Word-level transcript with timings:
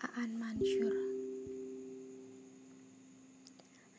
Aan 0.00 0.32
Mansur. 0.40 0.96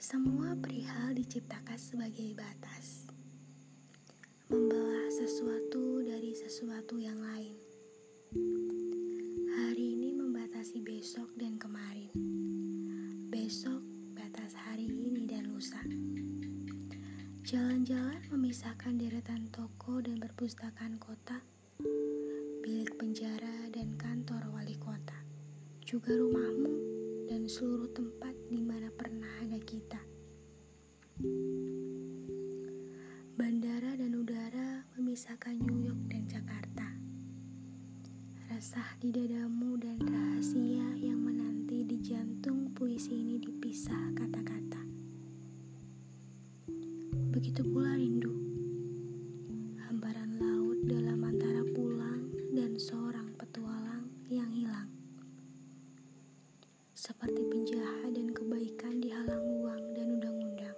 Semua 0.02 0.58
perihal 0.58 1.14
diciptakan 1.14 1.78
sebagai 1.78 2.34
batas. 2.34 3.06
Membelah 4.50 5.14
sesuatu 5.14 6.02
dari 6.02 6.34
sesuatu 6.34 6.98
yang 6.98 7.22
lain. 7.22 7.54
Hari 9.62 9.86
ini 9.94 10.18
membatasi 10.18 10.82
besok 10.82 11.38
dan 11.38 11.62
kemarin. 11.62 12.10
Besok 13.30 13.86
batas 14.18 14.58
hari 14.58 14.90
ini 14.90 15.30
dan 15.30 15.54
lusa. 15.54 15.86
Jalan-jalan 17.46 18.26
memisahkan 18.34 18.98
deretan 18.98 19.54
toko 19.54 20.02
dan 20.02 20.18
perpustakaan 20.18 20.98
kota. 20.98 21.46
Bilik 22.66 22.90
penjara 22.98 23.61
juga 25.92 26.16
rumahmu 26.16 26.72
dan 27.28 27.52
seluruh 27.52 27.92
tempat 27.92 28.32
di 28.48 28.64
mana 28.64 28.88
pernah 28.96 29.28
ada 29.44 29.60
kita. 29.60 30.00
Bandara 33.36 34.00
dan 34.00 34.16
udara 34.16 34.88
memisahkan 34.96 35.52
New 35.60 35.84
York 35.84 36.00
dan 36.08 36.24
Jakarta. 36.32 36.96
Resah 38.48 38.88
di 39.04 39.12
dadamu 39.12 39.76
dan 39.84 40.00
rahasia 40.00 40.96
yang 40.96 41.28
menanti 41.28 41.84
di 41.84 42.00
jantung 42.00 42.72
puisi 42.72 43.12
ini 43.12 43.36
dipisah 43.44 44.16
kata-kata. 44.16 44.80
Begitu 47.36 47.68
pula 47.68 48.00
rindu. 48.00 48.41
Seperti 57.02 57.42
penjahat 57.50 58.14
dan 58.14 58.30
kebaikan 58.30 59.02
dihalang 59.02 59.42
uang 59.42 59.98
dan 59.98 60.22
undang-undang. 60.22 60.78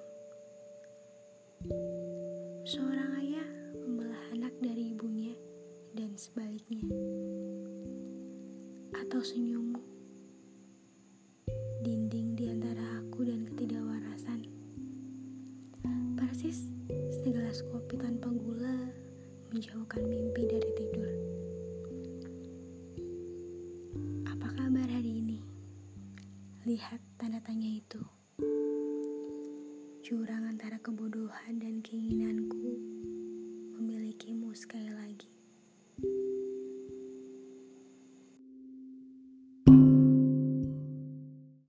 Seorang 2.63 3.11
ayah 3.19 3.49
membelah 3.75 4.23
anak 4.31 4.55
dari 4.63 4.95
ibunya 4.95 5.35
dan 5.91 6.15
sebaliknya. 6.15 6.87
Atau 8.95 9.19
senyummu. 9.19 9.83
Dinding 11.83 12.39
di 12.39 12.47
antara 12.47 13.03
aku 13.03 13.27
dan 13.27 13.43
ketidakwarasan. 13.43 14.47
Persis 16.15 16.71
segelas 17.19 17.67
kopi 17.67 17.99
tanpa 17.99 18.31
gula 18.31 18.95
menjauhkan 19.51 20.07
mimpi 20.07 20.47
dari 20.47 20.71
tidur. 20.71 21.32
Lihat 26.73 27.21
tanda 27.21 27.37
tanya 27.37 27.69
itu 27.69 28.01
jurang 30.01 30.49
antara 30.49 30.81
kebodohan 30.81 31.61
dan 31.61 31.85
keinginanku 31.85 32.65
memilikimu 33.77 34.49
sekali. 34.57 34.82